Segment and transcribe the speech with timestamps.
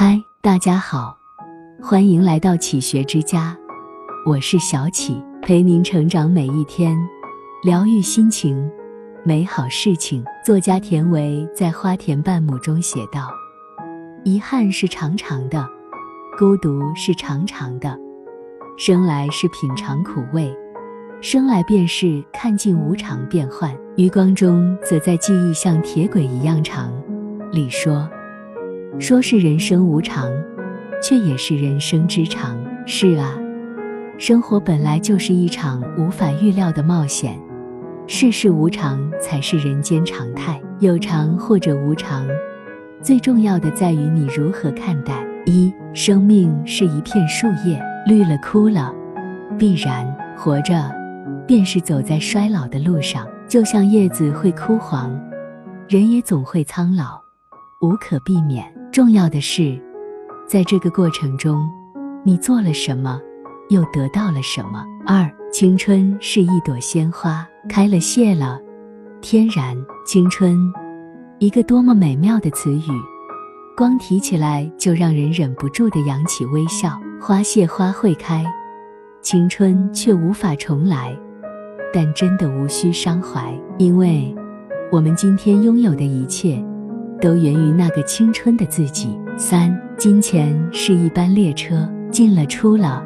[0.00, 1.18] 嗨，大家好，
[1.82, 3.56] 欢迎来到启学之家，
[4.24, 6.96] 我是小启，陪您成长每一天，
[7.64, 8.70] 疗愈心情，
[9.24, 10.24] 美好事情。
[10.46, 13.28] 作家田维在《花田半亩》中写道
[14.24, 15.68] ：“遗憾是长长的，
[16.38, 17.98] 孤独是长长的，
[18.76, 20.56] 生来是品尝苦味，
[21.20, 23.76] 生来便是看尽无常变幻。
[23.96, 26.88] 余光中则在记忆像铁轨一样长。”
[27.50, 28.08] 里说。
[28.98, 30.30] 说是人生无常，
[31.02, 32.58] 却也是人生之常。
[32.86, 33.38] 是啊，
[34.18, 37.38] 生活本来就是一场无法预料的冒险，
[38.06, 40.60] 世事无常才是人间常态。
[40.80, 42.26] 有常或者无常，
[43.02, 45.26] 最重要的在于你如何看待。
[45.44, 48.94] 一，生命是一片树叶，绿了枯了，
[49.58, 50.90] 必然活着，
[51.46, 53.26] 便是走在衰老的路上。
[53.48, 55.10] 就像叶子会枯黄，
[55.88, 57.18] 人也总会苍老，
[57.82, 58.77] 无可避免。
[58.90, 59.78] 重要的是，
[60.48, 61.70] 在这个过程中，
[62.24, 63.20] 你做了什么，
[63.68, 64.84] 又得到了什么。
[65.06, 68.58] 二，青春是一朵鲜花，开了谢了，
[69.20, 69.76] 天然。
[70.06, 70.58] 青春，
[71.38, 72.90] 一个多么美妙的词语，
[73.76, 76.98] 光提起来就让人忍不住的扬起微笑。
[77.20, 78.42] 花谢花会开，
[79.20, 81.14] 青春却无法重来，
[81.92, 84.34] 但真的无需伤怀，因为
[84.90, 86.64] 我们今天拥有的一切。
[87.20, 89.18] 都源于那个青春的自己。
[89.36, 93.04] 三，金钱是一班列车，进了出了，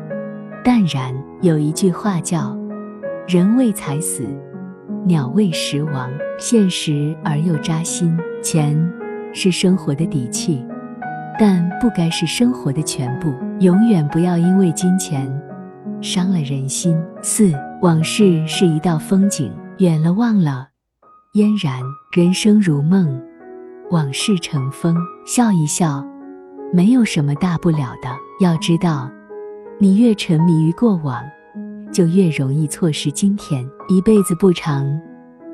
[0.65, 1.15] 淡然。
[1.41, 2.57] 有一句话叫
[3.27, 4.25] “人为财死，
[5.05, 8.17] 鸟为食亡”，现实而又扎心。
[8.43, 8.77] 钱
[9.33, 10.65] 是生活的底气，
[11.39, 13.33] 但不该是生活的全部。
[13.59, 15.29] 永远不要因为金钱
[16.01, 16.97] 伤了人心。
[17.23, 20.69] 四，往事是一道风景，远了忘了，
[21.35, 21.81] 嫣然。
[22.15, 23.21] 人生如梦。
[23.93, 26.03] 往事成风，笑一笑，
[26.73, 28.09] 没有什么大不了的。
[28.41, 29.11] 要知道，
[29.79, 31.23] 你越沉迷于过往，
[31.93, 33.63] 就越容易错失今天。
[33.91, 34.98] 一辈子不长，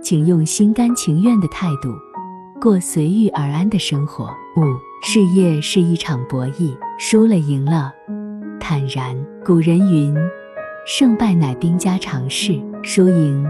[0.01, 1.93] 请用心甘情愿的态度
[2.61, 4.27] 过随遇而安的生活。
[4.57, 4.63] 五，
[5.03, 7.93] 事业是一场博弈，输了赢了，
[8.61, 9.17] 坦然。
[9.45, 10.15] 古人云
[10.87, 13.45] ：“胜败乃兵家常事，输赢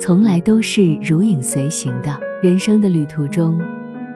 [0.00, 3.60] 从来都是如影随形的。”人生的旅途中。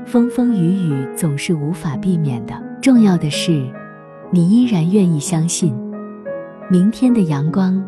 [0.08, 3.70] 风风雨雨总是无法避免的，重要的是，
[4.30, 5.76] 你依然愿意相信，
[6.70, 7.78] 明天的阳光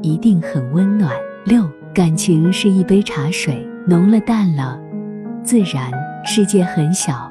[0.00, 1.12] 一定很温暖。
[1.44, 4.80] 六，感情是一杯茶水，浓了淡了，
[5.44, 5.92] 自然。
[6.24, 7.30] 世界很小，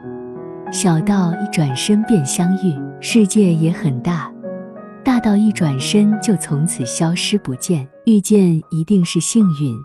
[0.72, 4.32] 小到一转身便相遇；世界也很大，
[5.04, 7.86] 大到一转身就从此消失不见。
[8.06, 9.76] 遇见一定是幸运，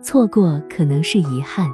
[0.00, 1.68] 错过可能是遗憾。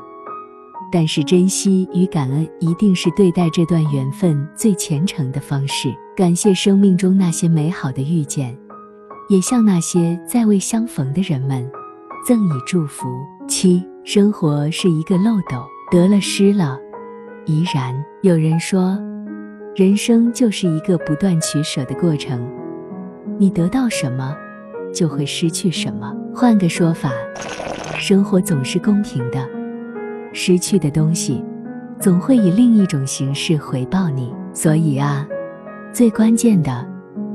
[0.97, 5.95] 但是珍惜与感恩一定是对待这段缘分最虔诚的方式。
[6.17, 8.57] 感谢生命中那些美好的遇见，
[9.29, 11.71] 也向那些再未相逢的人们
[12.27, 13.07] 赠以祝福。
[13.47, 16.79] 七，生活是一个漏斗，得了失了，
[17.45, 17.95] 怡然。
[18.23, 18.99] 有人说，
[19.75, 22.43] 人生就是一个不断取舍的过程，
[23.39, 24.35] 你得到什么，
[24.95, 26.17] 就会失去什么。
[26.35, 27.13] 换个说法，
[27.99, 29.56] 生活总是公平的。
[30.39, 31.43] 失去的东西，
[31.99, 34.35] 总会以另一种形式回报你。
[34.53, 35.27] 所以啊，
[35.95, 36.87] 最关键的，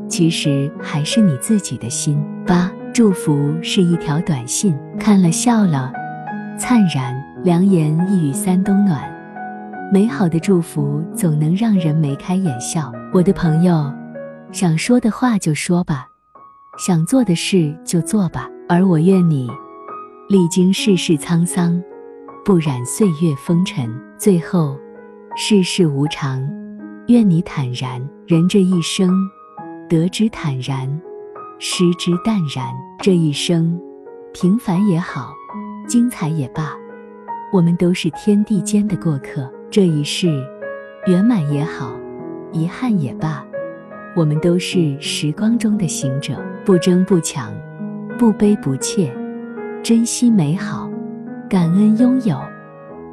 [0.08, 2.24] 其实还是你自己的心。
[2.46, 5.92] 八，祝福是一条短信，看了笑了，
[6.60, 7.20] 灿然。
[7.44, 9.02] 良言一语三冬暖，
[9.92, 12.92] 美好的祝福总能让人眉开眼笑。
[13.12, 13.92] 我的朋友，
[14.52, 16.06] 想说的话就说吧，
[16.78, 18.48] 想做的事就做吧。
[18.70, 19.50] 而我愿你，
[20.30, 21.82] 历经世事沧桑。
[22.44, 23.88] 不染岁月风尘，
[24.18, 24.76] 最后
[25.36, 26.42] 世事无常，
[27.08, 28.02] 愿你坦然。
[28.26, 29.14] 人这一生，
[29.88, 30.90] 得之坦然，
[31.60, 32.74] 失之淡然。
[33.00, 33.80] 这一生，
[34.34, 35.32] 平凡也好，
[35.88, 36.74] 精彩也罢，
[37.54, 39.48] 我们都是天地间的过客。
[39.70, 40.44] 这一世，
[41.06, 41.96] 圆满也好，
[42.52, 43.46] 遗憾也罢，
[44.16, 46.44] 我们都是时光中的行者。
[46.66, 47.54] 不争不抢，
[48.18, 49.16] 不卑不怯，
[49.84, 50.91] 珍惜美好。
[51.52, 52.40] 感恩拥有，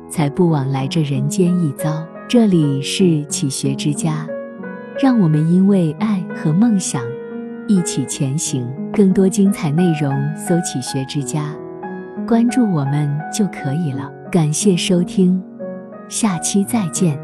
[0.08, 2.06] 才不枉来这人间一遭。
[2.29, 4.25] 这里是启学之家，
[5.02, 7.02] 让我们因为爱和梦想
[7.67, 8.64] 一起前行。
[8.93, 11.52] 更多精彩内容，搜“启学之家”，
[12.29, 14.08] 关注我们就可以了。
[14.31, 15.43] 感谢收听，
[16.08, 17.19] 下期再见。